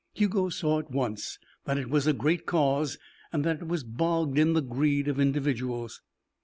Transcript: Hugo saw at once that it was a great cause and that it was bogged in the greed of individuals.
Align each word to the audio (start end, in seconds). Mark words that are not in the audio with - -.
Hugo 0.15 0.49
saw 0.49 0.79
at 0.79 0.89
once 0.89 1.37
that 1.65 1.77
it 1.77 1.87
was 1.87 2.07
a 2.07 2.13
great 2.13 2.47
cause 2.47 2.97
and 3.31 3.43
that 3.43 3.61
it 3.61 3.67
was 3.67 3.83
bogged 3.83 4.39
in 4.39 4.53
the 4.53 4.61
greed 4.63 5.07
of 5.07 5.19
individuals. 5.19 6.01